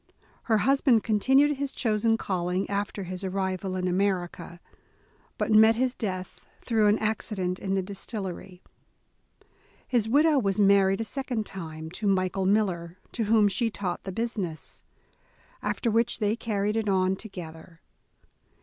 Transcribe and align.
Her 0.45 0.57
husband 0.57 1.03
continued 1.03 1.57
his 1.57 1.71
chosen 1.71 2.17
calling 2.17 2.67
after 2.71 3.03
his 3.03 3.23
ar 3.23 3.29
rival 3.29 3.75
in 3.75 3.87
America, 3.87 4.59
but 5.37 5.51
met 5.51 5.75
his 5.75 5.93
death 5.93 6.43
through 6.59 6.87
an 6.87 6.97
accident 6.97 7.59
in 7.59 7.75
the 7.75 7.83
distillery. 7.83 8.63
His 9.87 10.09
widow 10.09 10.39
was 10.39 10.59
married 10.59 11.01
a 11.01 11.03
second 11.03 11.45
time, 11.45 11.91
to 11.91 12.07
Michael 12.07 12.47
Miller, 12.47 12.97
to 13.11 13.25
whom 13.25 13.47
she 13.47 13.69
taught 13.69 14.01
the 14.03 14.11
business, 14.11 14.83
after 15.61 15.91
which 15.91 16.17
they 16.17 16.35
carried 16.35 16.75
it 16.77 16.89
on 16.89 17.15
together. 17.15 17.79